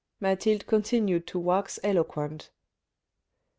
[0.19, 2.49] (Mathilde continued to wax eloquent).